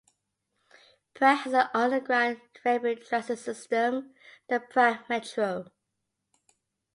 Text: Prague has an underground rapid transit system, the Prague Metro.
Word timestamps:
Prague 1.13 1.37
has 1.41 1.53
an 1.53 1.69
underground 1.75 2.41
rapid 2.65 3.05
transit 3.05 3.37
system, 3.37 4.15
the 4.49 4.59
Prague 4.59 5.07
Metro. 5.07 5.71